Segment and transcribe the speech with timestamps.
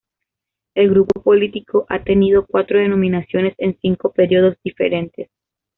[0.75, 5.29] El grupo político ha tenido cuatro denominaciones en cinco periodos diferentes.